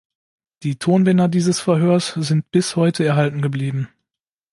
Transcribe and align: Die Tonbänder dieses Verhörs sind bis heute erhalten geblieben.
Die 0.63 0.77
Tonbänder 0.79 1.27
dieses 1.27 1.59
Verhörs 1.59 2.07
sind 2.13 2.49
bis 2.49 2.75
heute 2.75 3.05
erhalten 3.05 3.43
geblieben. 3.43 3.87